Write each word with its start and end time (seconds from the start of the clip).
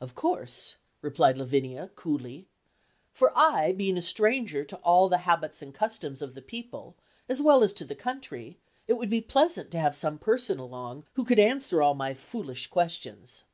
"Of 0.00 0.16
course," 0.16 0.74
replied 1.02 1.38
Lavinia, 1.38 1.90
coolly, 1.94 2.48
"for 3.12 3.32
I, 3.38 3.70
being 3.72 3.96
a 3.96 4.02
stranger 4.02 4.64
to 4.64 4.76
all 4.78 5.08
the 5.08 5.18
habits 5.18 5.62
and 5.62 5.72
customs 5.72 6.20
of 6.20 6.34
the 6.34 6.42
people, 6.42 6.96
as 7.28 7.40
well 7.40 7.62
as 7.62 7.72
to 7.74 7.84
the 7.84 7.94
country, 7.94 8.58
it 8.88 8.94
would 8.94 9.08
be 9.08 9.20
pleasant 9.20 9.70
to 9.70 9.78
have 9.78 9.94
some 9.94 10.18
person 10.18 10.58
along 10.58 11.04
who 11.12 11.24
could 11.24 11.38
answer 11.38 11.80
all 11.80 11.94
my 11.94 12.12
foolish 12.12 12.66
questions." 12.66 13.44